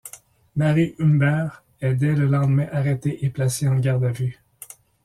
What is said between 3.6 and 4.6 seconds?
en garde à vue.